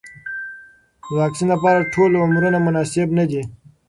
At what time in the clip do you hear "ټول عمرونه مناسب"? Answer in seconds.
1.93-3.07